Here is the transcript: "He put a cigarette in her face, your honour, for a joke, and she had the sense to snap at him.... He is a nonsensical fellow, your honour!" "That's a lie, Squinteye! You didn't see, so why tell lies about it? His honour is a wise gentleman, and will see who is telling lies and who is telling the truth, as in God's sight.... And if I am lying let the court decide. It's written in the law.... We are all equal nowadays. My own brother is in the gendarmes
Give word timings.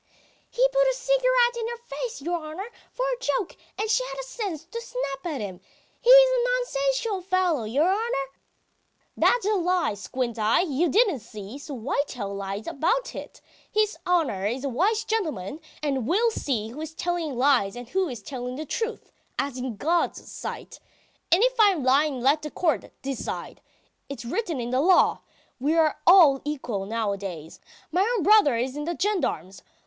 "He 0.49 0.67
put 0.69 0.89
a 0.89 0.95
cigarette 0.95 1.57
in 1.59 1.67
her 1.67 1.77
face, 1.77 2.23
your 2.23 2.43
honour, 2.43 2.71
for 2.91 3.05
a 3.11 3.19
joke, 3.19 3.55
and 3.77 3.87
she 3.87 4.03
had 4.03 4.17
the 4.17 4.23
sense 4.23 4.65
to 4.65 4.81
snap 4.81 5.25
at 5.27 5.41
him.... 5.41 5.61
He 6.01 6.09
is 6.09 6.31
a 6.33 6.43
nonsensical 6.43 7.21
fellow, 7.21 7.65
your 7.65 7.87
honour!" 7.87 8.31
"That's 9.15 9.45
a 9.45 9.53
lie, 9.53 9.93
Squinteye! 9.93 10.61
You 10.63 10.89
didn't 10.89 11.19
see, 11.19 11.59
so 11.59 11.75
why 11.75 12.01
tell 12.07 12.33
lies 12.33 12.65
about 12.65 13.13
it? 13.13 13.41
His 13.71 13.95
honour 14.07 14.47
is 14.47 14.63
a 14.63 14.69
wise 14.69 15.03
gentleman, 15.03 15.59
and 15.83 16.07
will 16.07 16.31
see 16.31 16.69
who 16.69 16.81
is 16.81 16.95
telling 16.95 17.35
lies 17.37 17.75
and 17.75 17.87
who 17.89 18.09
is 18.09 18.23
telling 18.23 18.55
the 18.55 18.65
truth, 18.65 19.11
as 19.37 19.55
in 19.59 19.75
God's 19.75 20.31
sight.... 20.31 20.79
And 21.31 21.43
if 21.43 21.59
I 21.59 21.69
am 21.73 21.83
lying 21.83 22.21
let 22.21 22.41
the 22.41 22.49
court 22.49 22.91
decide. 23.03 23.61
It's 24.09 24.25
written 24.25 24.59
in 24.59 24.71
the 24.71 24.81
law.... 24.81 25.19
We 25.59 25.75
are 25.75 25.99
all 26.07 26.41
equal 26.43 26.87
nowadays. 26.87 27.59
My 27.91 28.01
own 28.17 28.23
brother 28.23 28.57
is 28.57 28.75
in 28.75 28.85
the 28.85 28.97
gendarmes 28.99 29.61